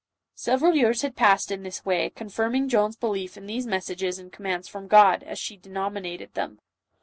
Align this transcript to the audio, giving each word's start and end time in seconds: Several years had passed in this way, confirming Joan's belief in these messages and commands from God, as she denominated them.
Several 0.33 0.75
years 0.75 1.03
had 1.03 1.15
passed 1.15 1.51
in 1.51 1.61
this 1.61 1.85
way, 1.85 2.09
confirming 2.09 2.67
Joan's 2.69 2.95
belief 2.95 3.37
in 3.37 3.45
these 3.45 3.67
messages 3.67 4.17
and 4.17 4.31
commands 4.33 4.67
from 4.67 4.87
God, 4.87 5.21
as 5.21 5.37
she 5.37 5.57
denominated 5.57 6.33
them. 6.33 6.59